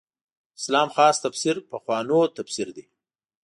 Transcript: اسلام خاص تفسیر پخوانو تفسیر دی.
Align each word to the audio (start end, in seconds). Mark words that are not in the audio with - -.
اسلام 0.59 0.89
خاص 0.95 1.15
تفسیر 1.25 1.55
پخوانو 1.71 2.19
تفسیر 2.37 2.67
دی. 2.75 2.83